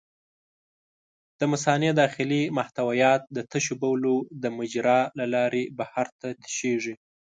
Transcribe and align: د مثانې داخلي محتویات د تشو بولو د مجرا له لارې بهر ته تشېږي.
د 1.39 1.41
مثانې 1.51 1.89
داخلي 2.01 2.43
محتویات 2.57 3.21
د 3.35 3.37
تشو 3.51 3.73
بولو 3.81 4.15
د 4.41 4.43
مجرا 4.57 4.99
له 5.19 5.25
لارې 5.33 5.63
بهر 5.77 6.07
ته 6.19 6.27
تشېږي. 6.43 6.95